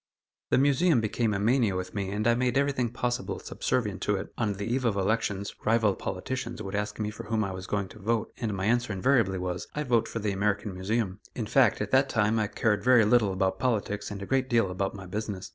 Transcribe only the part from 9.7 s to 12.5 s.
"I vote for the American Museum." In fact, at that time, I